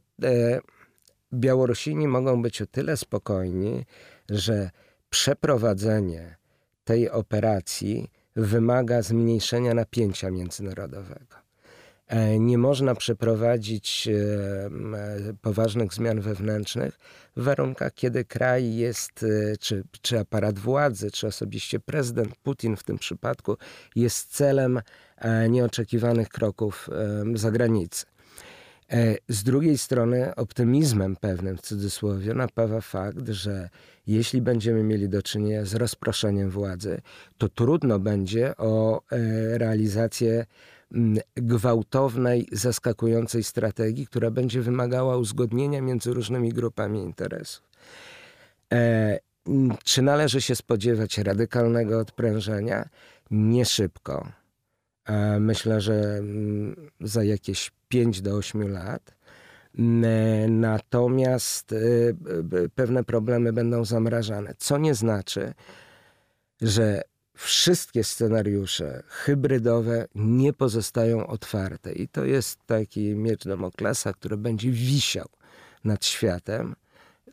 Białorusini 1.33 2.07
mogą 2.07 2.41
być 2.41 2.61
o 2.61 2.65
tyle 2.65 2.97
spokojni, 2.97 3.85
że 4.29 4.69
przeprowadzenie 5.09 6.35
tej 6.83 7.09
operacji 7.09 8.11
wymaga 8.35 9.01
zmniejszenia 9.01 9.73
napięcia 9.73 10.31
międzynarodowego. 10.31 11.42
E, 12.13 12.39
nie 12.39 12.57
można 12.57 12.95
przeprowadzić 12.95 14.07
e, 14.07 15.33
poważnych 15.41 15.93
zmian 15.93 16.21
wewnętrznych 16.21 16.99
w 17.37 17.43
warunkach, 17.43 17.93
kiedy 17.93 18.25
kraj 18.25 18.75
jest, 18.75 19.23
e, 19.23 19.57
czy, 19.57 19.83
czy 20.01 20.19
aparat 20.19 20.59
władzy, 20.59 21.11
czy 21.11 21.27
osobiście 21.27 21.79
prezydent 21.79 22.35
Putin 22.35 22.75
w 22.75 22.83
tym 22.83 22.97
przypadku, 22.97 23.57
jest 23.95 24.35
celem 24.35 24.81
nieoczekiwanych 25.49 26.29
kroków 26.29 26.89
za 27.35 27.51
granicę. 27.51 28.05
E, 28.93 29.15
z 29.29 29.43
drugiej 29.43 29.77
strony 29.77 30.35
optymizmem 30.35 31.15
pewnym 31.15 31.57
w 31.57 31.61
cudzysłowie 31.61 32.33
napawa 32.33 32.81
fakt, 32.81 33.29
że 33.29 33.69
jeśli 34.07 34.41
będziemy 34.41 34.83
mieli 34.83 35.09
do 35.09 35.23
czynienia 35.23 35.65
z 35.65 35.75
rozproszeniem 35.75 36.49
władzy, 36.49 37.01
to 37.37 37.49
trudno 37.49 37.99
będzie 37.99 38.57
o 38.57 39.01
e, 39.11 39.57
realizację 39.57 40.45
gwałtownej, 41.35 42.47
zaskakującej 42.51 43.43
strategii, 43.43 44.07
która 44.07 44.31
będzie 44.31 44.61
wymagała 44.61 45.17
uzgodnienia 45.17 45.81
między 45.81 46.13
różnymi 46.13 46.53
grupami 46.53 46.99
interesów. 46.99 47.67
E, 48.73 49.19
czy 49.83 50.01
należy 50.01 50.41
się 50.41 50.55
spodziewać 50.55 51.17
radykalnego 51.17 51.99
odprężenia? 51.99 52.89
Nie 53.31 53.65
szybko. 53.65 54.27
E, 55.05 55.39
myślę, 55.39 55.81
że 55.81 55.93
mm, 55.93 56.75
za 57.01 57.23
jakieś 57.23 57.71
5 57.87 58.21
do 58.21 58.35
8 58.35 58.71
lat. 58.71 59.15
Natomiast 60.49 61.71
y, 61.71 62.15
pewne 62.75 63.03
problemy 63.03 63.53
będą 63.53 63.85
zamrażane, 63.85 64.53
co 64.57 64.77
nie 64.77 64.95
znaczy, 64.95 65.53
że 66.61 67.01
wszystkie 67.33 68.03
scenariusze 68.03 69.03
hybrydowe 69.07 70.07
nie 70.15 70.53
pozostają 70.53 71.27
otwarte. 71.27 71.93
I 71.93 72.07
to 72.07 72.25
jest 72.25 72.59
taki 72.65 73.15
miecz 73.15 73.43
Damoklesa, 73.43 74.13
który 74.13 74.37
będzie 74.37 74.71
wisiał 74.71 75.27
nad 75.83 76.05
światem. 76.05 76.75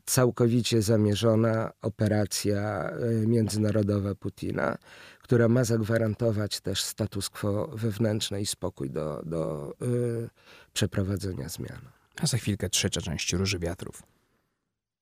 Całkowicie 0.06 0.82
zamierzona 0.82 1.72
operacja 1.82 2.90
y, 3.22 3.26
międzynarodowa 3.26 4.14
Putina, 4.14 4.78
która 5.22 5.48
ma 5.48 5.64
zagwarantować 5.64 6.60
też 6.60 6.82
status 6.82 7.30
quo 7.30 7.66
wewnętrzny 7.66 8.40
i 8.40 8.46
spokój 8.46 8.90
do, 8.90 9.22
do 9.26 9.72
y, 9.82 10.28
przeprowadzenia 10.72 11.48
zmian. 11.48 11.80
A 12.22 12.26
za 12.26 12.38
chwilkę 12.38 12.68
trzecia 12.68 13.00
część 13.00 13.32
Róży 13.32 13.58
Wiatrów. 13.58 14.02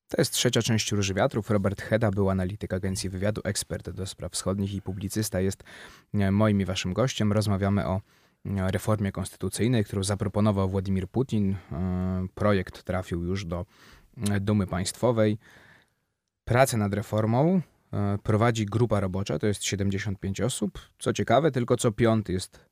To 0.09 0.21
jest 0.21 0.33
trzecia 0.33 0.63
część 0.63 0.93
Róży 0.93 1.15
Wiatrów. 1.15 1.51
Robert 1.51 1.83
Heda 1.83 2.11
był 2.11 2.31
analityk 2.31 2.73
agencji 2.73 3.11
wywiadu, 3.11 3.41
ekspert 3.45 3.91
do 3.91 4.07
spraw 4.07 4.33
wschodnich 4.33 4.75
i 4.75 4.83
publicysta. 4.83 5.41
Jest 5.41 5.65
e, 6.15 6.31
moim 6.31 6.61
i 6.61 6.65
waszym 6.65 6.93
gościem. 6.93 7.33
Rozmawiamy 7.33 7.87
o 7.87 8.01
e, 8.47 8.71
reformie 8.71 9.13
konstytucyjnej, 9.13 9.85
którą 9.85 10.03
zaproponował 10.03 10.69
Władimir 10.69 11.09
Putin. 11.09 11.57
E, 11.73 12.27
projekt 12.35 12.83
trafił 12.83 13.25
już 13.25 13.45
do 13.45 13.67
Dumy 14.41 14.67
Państwowej. 14.67 15.39
Pracę 16.45 16.77
nad 16.77 16.95
reformą 16.95 17.61
prowadzi 18.23 18.67
grupa 18.67 19.01
robocza, 19.01 19.39
to 19.39 19.47
jest 19.47 19.65
75 19.65 20.41
osób. 20.41 20.79
Co 20.99 21.13
ciekawe, 21.13 21.51
tylko 21.51 21.77
co 21.77 21.93
piąty 21.93 22.33
jest 22.33 22.67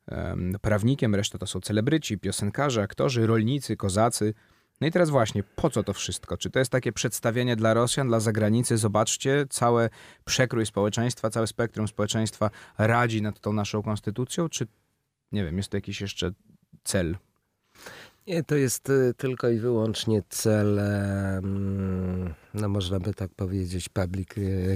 prawnikiem, 0.60 1.14
reszta 1.14 1.38
to 1.38 1.46
są 1.46 1.60
celebryci, 1.60 2.18
piosenkarze, 2.18 2.82
aktorzy, 2.82 3.26
rolnicy, 3.26 3.76
kozacy. 3.76 4.34
No 4.80 4.86
i 4.86 4.90
teraz 4.90 5.10
właśnie, 5.10 5.42
po 5.42 5.70
co 5.70 5.82
to 5.82 5.92
wszystko? 5.92 6.36
Czy 6.36 6.50
to 6.50 6.58
jest 6.58 6.72
takie 6.72 6.92
przedstawienie 6.92 7.56
dla 7.56 7.74
Rosjan, 7.74 8.08
dla 8.08 8.20
zagranicy? 8.20 8.78
Zobaczcie, 8.78 9.46
całe 9.50 9.90
przekrój 10.24 10.66
społeczeństwa, 10.66 11.30
całe 11.30 11.46
spektrum 11.46 11.88
społeczeństwa 11.88 12.50
radzi 12.78 13.22
nad 13.22 13.40
tą 13.40 13.52
naszą 13.52 13.82
konstytucją, 13.82 14.48
czy 14.48 14.66
nie 15.32 15.44
wiem, 15.44 15.56
jest 15.56 15.68
to 15.68 15.76
jakiś 15.76 16.00
jeszcze 16.00 16.30
cel? 16.84 17.16
Nie, 18.26 18.44
to 18.44 18.56
jest 18.56 18.90
y, 18.90 19.14
tylko 19.16 19.48
i 19.48 19.58
wyłącznie 19.58 20.22
cel, 20.28 20.80
no 22.54 22.68
można 22.68 23.00
by 23.00 23.14
tak 23.14 23.34
powiedzieć, 23.34 23.88
public 23.88 24.28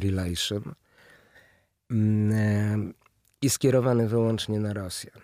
relation 0.03 0.63
mm, 1.91 2.95
i 3.43 3.51
skierowany 3.51 4.09
wyłącznie 4.09 4.61
na 4.61 4.73
Rosjan. 4.73 5.23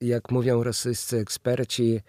Jak 0.00 0.30
mówią 0.30 0.62
rosyjscy 0.62 1.18
eksperci, 1.18 2.00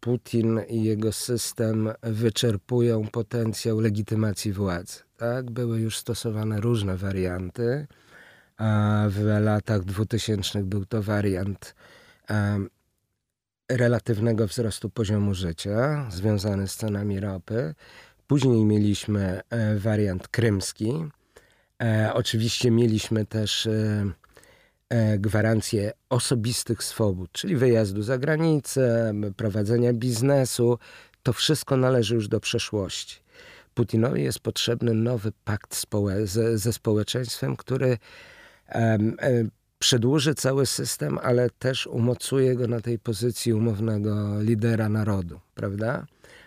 Putin 0.00 0.60
i 0.68 0.84
jego 0.84 1.12
system 1.12 1.90
wyczerpują 2.02 3.08
potencjał 3.08 3.80
legitymacji 3.80 4.52
władzy. 4.52 4.98
Tak? 5.16 5.50
Były 5.50 5.80
już 5.80 5.98
stosowane 5.98 6.60
różne 6.60 6.96
warianty. 6.96 7.86
W 9.08 9.38
latach 9.40 9.84
2000 9.84 10.62
był 10.62 10.84
to 10.84 11.02
wariant 11.02 11.74
relatywnego 13.70 14.46
wzrostu 14.46 14.90
poziomu 14.90 15.34
życia 15.34 16.06
związany 16.10 16.68
z 16.68 16.76
cenami 16.76 17.20
ropy. 17.20 17.74
Później 18.26 18.64
mieliśmy 18.64 19.40
e, 19.50 19.78
wariant 19.78 20.28
krymski, 20.28 20.92
E, 21.82 22.10
oczywiście 22.14 22.70
mieliśmy 22.70 23.26
też 23.26 23.68
e, 24.88 25.18
gwarancje 25.18 25.92
osobistych 26.08 26.84
swobód, 26.84 27.32
czyli 27.32 27.56
wyjazdu 27.56 28.02
za 28.02 28.18
granicę, 28.18 29.14
prowadzenia 29.36 29.92
biznesu. 29.92 30.78
To 31.22 31.32
wszystko 31.32 31.76
należy 31.76 32.14
już 32.14 32.28
do 32.28 32.40
przeszłości. 32.40 33.20
Putinowi 33.74 34.22
jest 34.22 34.38
potrzebny 34.38 34.94
nowy 34.94 35.32
pakt 35.44 35.74
społe 35.74 36.26
ze, 36.26 36.58
ze 36.58 36.72
społeczeństwem, 36.72 37.56
który 37.56 37.98
przedłuży 39.78 40.34
cały 40.34 40.66
system, 40.66 41.18
ale 41.22 41.50
też 41.50 41.86
umocuje 41.86 42.54
go 42.54 42.68
na 42.68 42.80
tej 42.80 42.98
pozycji 42.98 43.52
umownego 43.52 44.42
lidera 44.42 44.88
narodu, 44.88 45.40
prawda? 45.54 46.06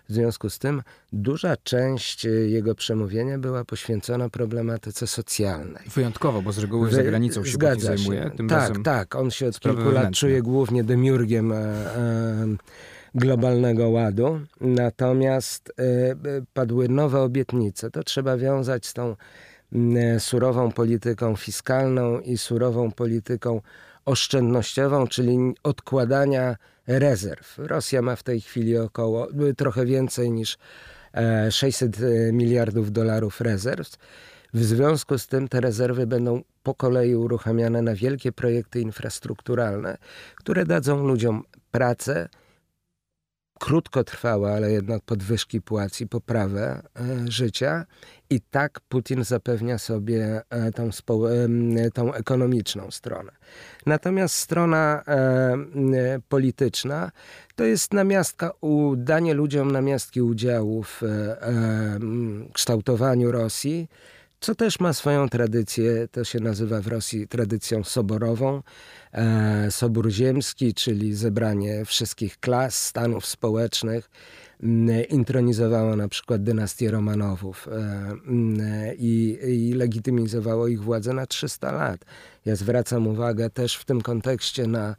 W 0.09 0.13
związku 0.13 0.49
z 0.49 0.59
tym 0.59 0.81
duża 1.13 1.57
część 1.57 2.25
e, 2.25 2.29
jego 2.29 2.75
przemówienia 2.75 3.37
była 3.37 3.65
poświęcona 3.65 4.29
problematyce 4.29 5.07
socjalnej. 5.07 5.83
Wyjątkowo, 5.95 6.41
bo 6.41 6.51
z 6.51 6.59
reguły 6.59 6.91
za 6.91 7.03
granicą 7.03 7.45
się 7.45 7.51
Zgadza 7.51 7.97
zajmuje. 7.97 8.31
Tym 8.37 8.47
tak, 8.47 8.83
tak. 8.83 9.15
On 9.15 9.31
się 9.31 9.47
od 9.47 9.59
kilku 9.59 9.91
lat 9.91 10.13
czuje 10.13 10.41
głównie 10.41 10.83
demiurgiem 10.83 11.51
e, 11.51 11.55
e, 11.55 12.47
globalnego 13.15 13.89
ładu. 13.89 14.39
Natomiast 14.61 15.73
e, 15.79 15.83
e 15.83 16.15
padły 16.53 16.89
nowe 16.89 17.21
obietnice. 17.21 17.91
To 17.91 18.03
trzeba 18.03 18.37
wiązać 18.37 18.85
z 18.85 18.93
tą 18.93 19.15
surową 20.19 20.71
polityką 20.71 21.35
fiskalną 21.35 22.19
i 22.19 22.37
surową 22.37 22.91
polityką 22.91 23.61
oszczędnościową, 24.05 25.07
czyli 25.07 25.37
odkładania 25.63 26.55
rezerw. 26.87 27.57
Rosja 27.57 28.01
ma 28.01 28.15
w 28.15 28.23
tej 28.23 28.41
chwili 28.41 28.77
około, 28.77 29.27
trochę 29.57 29.85
więcej 29.85 30.31
niż 30.31 30.57
600 31.51 31.99
e, 31.99 32.05
e, 32.05 32.31
miliardów 32.33 32.91
dolarów 32.91 33.41
rezerw. 33.41 33.89
W 34.53 34.63
związku 34.63 35.17
z 35.17 35.27
tym 35.27 35.47
te 35.47 35.61
rezerwy 35.61 36.07
będą 36.07 36.41
po 36.63 36.75
kolei 36.75 37.15
uruchamiane 37.15 37.81
na 37.81 37.95
wielkie 37.95 38.31
projekty 38.31 38.81
infrastrukturalne, 38.81 39.97
które 40.35 40.65
dadzą 40.65 41.07
ludziom 41.07 41.43
pracę, 41.71 42.29
krótkotrwałe, 43.59 44.53
ale 44.53 44.71
jednak 44.71 45.01
podwyżki 45.01 45.61
płac 45.61 46.01
i 46.01 46.07
poprawę 46.07 46.81
e, 46.95 47.31
życia. 47.31 47.85
I 48.29 48.41
tak 48.41 48.79
Putin 48.79 49.23
zapewnia 49.23 49.77
sobie 49.77 50.41
e, 50.49 50.71
tą, 50.71 50.89
tą 51.93 52.13
ekonomiczną 52.13 52.91
stronę. 52.91 53.31
Natomiast 53.85 54.35
strona 54.35 55.03
e, 55.07 55.57
polityczna 56.29 57.11
to 57.55 57.63
jest 57.63 57.93
namiastka, 57.93 58.51
danie 58.97 59.33
ludziom 59.33 59.71
namiastki 59.71 60.21
udziału 60.21 60.83
w 60.83 61.01
kształtowaniu 62.53 63.31
Rosji 63.31 63.87
co 64.39 64.55
też 64.55 64.79
ma 64.79 64.93
swoją 64.93 65.29
tradycję, 65.29 66.07
to 66.11 66.23
się 66.23 66.39
nazywa 66.39 66.81
w 66.81 66.87
Rosji 66.87 67.27
tradycją 67.27 67.83
soborową. 67.83 68.63
E, 69.13 69.71
sobór 69.71 70.09
ziemski, 70.09 70.73
czyli 70.73 71.13
zebranie 71.15 71.85
wszystkich 71.85 72.39
klas, 72.39 72.87
stanów 72.87 73.25
społecznych, 73.25 74.09
intronizowało 75.09 75.95
na 75.95 76.07
przykład 76.07 76.43
dynastię 76.43 76.91
Romanowów 76.91 77.67
e, 77.67 78.95
i, 78.95 79.39
i 79.47 79.73
legitymizowało 79.73 80.67
ich 80.67 80.83
władzę 80.83 81.13
na 81.13 81.25
300 81.25 81.71
lat. 81.71 82.05
Ja 82.45 82.55
zwracam 82.55 83.07
uwagę 83.07 83.49
też 83.49 83.75
w 83.75 83.85
tym 83.85 84.01
kontekście 84.01 84.67
na 84.67 84.95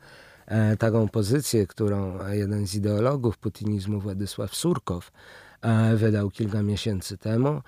e, 0.47 0.77
taką 0.77 1.09
pozycję, 1.09 1.67
którą 1.67 2.19
jeden 2.31 2.67
z 2.67 2.75
ideologów 2.75 3.39
putinizmu, 3.39 4.01
Władysław 4.01 4.55
Surkow, 4.55 5.13
wydał 5.95 6.31
kilka 6.31 6.63
miesięcy 6.63 7.19
temu, 7.19 7.61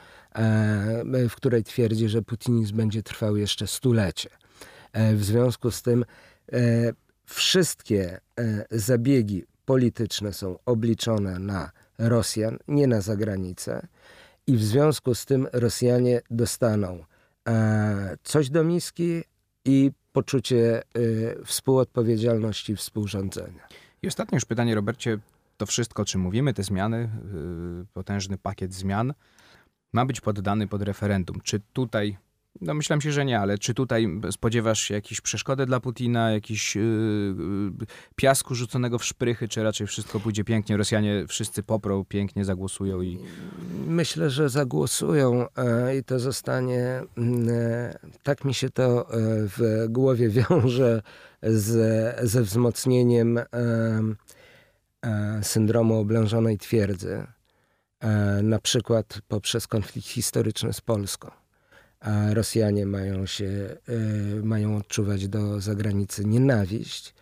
w 1.29 1.35
której 1.37 1.65
twierdzi, 1.65 2.09
że 2.09 2.23
putinizm 2.23 2.77
będzie 2.77 3.03
trwał 3.03 3.37
jeszcze 3.37 3.67
stulecie. 3.67 4.31
W 4.95 5.25
związku 5.25 5.71
z 5.71 5.83
tym 5.83 6.05
E, 6.53 6.93
wszystkie 7.25 8.21
e, 8.39 8.65
zabiegi 8.71 9.45
polityczne 9.65 10.33
są 10.33 10.59
obliczone 10.67 11.39
na 11.39 11.71
Rosjan, 12.09 12.59
nie 12.69 12.87
na 12.87 13.01
zagranicę. 13.01 13.87
I 14.47 14.57
w 14.57 14.65
związku 14.65 15.15
z 15.15 15.25
tym 15.25 15.49
Rosjanie 15.53 16.21
dostaną 16.31 17.05
e, 17.49 18.17
coś 18.23 18.51
do 18.51 18.65
miski 18.65 19.23
i 19.65 19.91
poczucie 20.13 20.83
współodpowiedzialności, 21.45 22.77
współrządzenia. 22.77 23.69
I 24.03 24.09
ostatnie 24.09 24.37
już 24.37 24.45
pytanie, 24.45 24.75
Robercie. 24.75 25.19
To 25.57 25.67
wszystko, 25.67 26.03
o 26.03 26.05
czym 26.05 26.21
mówimy, 26.21 26.55
te 26.55 26.63
zmiany, 26.63 27.11
potężny 27.93 28.39
pakiet 28.39 28.75
zmian, 28.75 29.15
ma 29.93 30.07
być 30.07 30.21
poddany 30.21 30.69
pod 30.69 30.83
referendum. 30.83 31.41
Czy 31.41 31.61
tutaj 31.73 32.17
Domyślam 32.61 33.01
się, 33.01 33.13
że 33.13 33.25
nie, 33.25 33.41
ale 33.41 33.59
czy 33.59 33.75
tutaj 33.75 34.21
spodziewasz 34.31 34.81
się 34.81 34.95
jakiejś 34.95 35.21
przeszkody 35.21 35.67
dla 35.67 35.81
Putina, 35.81 36.31
jakiś 36.31 36.77
yy, 36.77 36.83
yy, 36.83 37.87
piasku 38.17 38.55
rzuconego 38.55 38.99
w 38.99 39.05
szprychy, 39.05 39.49
czy 39.49 39.63
raczej 39.63 39.87
wszystko 39.87 40.21
pójdzie 40.21 40.45
pięknie, 40.45 40.77
Rosjanie 40.77 41.25
wszyscy 41.29 41.63
poprą, 41.63 42.05
pięknie 42.05 42.45
zagłosują 42.45 43.03
i... 43.03 43.19
Myślę, 43.87 44.31
że 44.31 44.49
zagłosują 44.49 45.47
e, 45.57 45.97
i 45.97 46.05
to 46.05 46.19
zostanie. 46.19 47.03
mm, 47.17 47.49
e, 47.49 47.99
Tak 48.23 48.45
mi 48.45 48.55
się 48.55 48.71
to 48.71 49.01
e, 49.01 49.17
w 49.49 49.87
głowie 49.89 50.29
wiąże 50.51 51.03
z, 51.43 52.31
ze 52.31 52.43
wzmocnieniem 52.43 53.41
syndromu 55.43 55.99
oblężonej 55.99 56.59
twierdzy, 56.59 57.27
na 58.43 58.59
przykład 58.59 59.21
poprzez 59.29 59.67
konflikt 59.67 60.09
historyczny 60.09 60.73
z 60.73 60.81
Polską. 60.81 61.42
A 62.03 62.35
Rosjanie 62.35 62.87
mają 62.87 63.27
się, 63.27 63.77
e, 63.89 64.43
mają 64.43 64.77
odczuwać 64.77 65.29
do 65.29 65.61
zagranicy 65.61 66.25
nienawiść. 66.25 67.15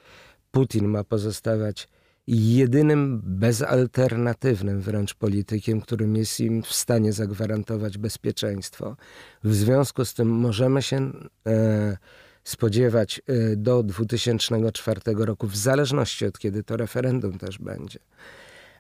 Putin 0.51 0.89
ma 0.89 1.05
pozostawać 1.05 1.89
jedynym 2.27 3.21
bezalternatywnym 3.25 4.81
wręcz 4.81 5.15
politykiem, 5.15 5.81
którym 5.81 6.17
jest 6.17 6.41
im 6.41 6.63
w 6.63 6.73
stanie 6.73 7.13
zagwarantować 7.13 7.99
bezpieczeństwo. 7.99 8.97
W 9.45 9.55
związku 9.55 10.05
z 10.05 10.15
tym 10.15 10.29
możemy 10.29 10.83
się 10.83 11.13
e, 11.47 11.97
spodziewać 12.45 13.23
e, 13.27 13.57
do 13.57 13.83
2004 13.83 15.01
roku, 15.07 15.47
w 15.47 15.57
zależności 15.57 16.27
od 16.27 16.39
kiedy 16.39 16.63
to 16.63 16.77
referendum 16.77 17.39
też 17.39 17.59
będzie, 17.59 17.99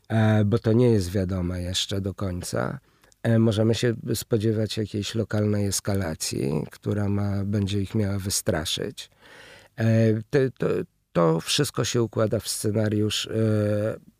e, 0.09 0.45
bo 0.45 0.59
to 0.59 0.73
nie 0.73 0.91
jest 0.91 1.11
wiadome 1.11 1.63
jeszcze 1.63 2.01
do 2.01 2.15
końca. 2.15 2.81
E, 3.23 3.39
możemy 3.39 3.75
się 3.75 3.95
spodziewać 4.15 4.77
jakiejś 4.77 5.15
lokalnej 5.15 5.67
eskalacji, 5.67 6.67
która 6.71 7.09
ma, 7.09 7.45
będzie 7.45 7.81
ich 7.81 7.95
miała 7.95 8.19
wystraszyć. 8.19 9.11
E, 9.77 9.85
to, 10.31 10.39
to, 10.59 10.67
to 11.13 11.41
wszystko 11.41 11.85
się 11.85 12.03
układa 12.03 12.41
w 12.41 12.49
scenariusz 12.49 13.27
e, 13.27 13.31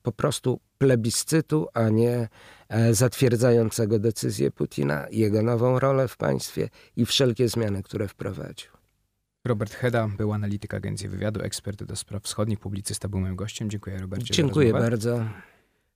po 0.03 0.13
prostu 0.13 0.61
plebiscytu, 0.79 1.69
a 1.75 1.89
nie 1.89 2.29
zatwierdzającego 2.91 3.99
decyzję 3.99 4.51
Putina, 4.51 5.07
jego 5.11 5.43
nową 5.43 5.79
rolę 5.79 6.09
w 6.09 6.17
państwie 6.17 6.69
i 6.97 7.07
wszelkie 7.07 7.49
zmiany, 7.49 7.83
które 7.83 8.09
wprowadził. 8.09 8.71
Robert 9.45 9.75
Heda 9.75 10.09
był 10.09 10.33
analityk 10.33 10.75
Agencji 10.75 11.09
Wywiadu, 11.09 11.41
ekspert 11.41 11.85
do 11.85 11.97
spraw 11.97 12.23
wschodnich, 12.23 12.61
publicysta, 12.61 13.09
był 13.09 13.21
moim 13.21 13.37
gościem. 13.37 13.71
Dziękuję 13.71 13.99
Robercie 13.99 14.35
Dziękuję 14.35 14.73
bardzo. 14.73 15.25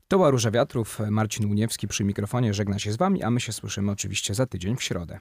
To 0.09 0.17
była 0.17 0.31
Róża 0.31 0.51
Wiatrów, 0.51 0.99
Marcin 1.11 1.51
Uniewski 1.51 1.89
przy 1.89 2.05
mikrofonie 2.05 2.55
żegna 2.55 2.79
się 2.79 2.93
z 2.93 2.97
wami, 2.97 3.23
a 3.23 3.31
my 3.31 3.41
się 3.41 3.53
słyszymy 3.53 3.93
oczywiście 3.93 4.35
za 4.35 4.47
tydzień 4.47 4.77
w 4.77 4.83
środę. 4.83 5.21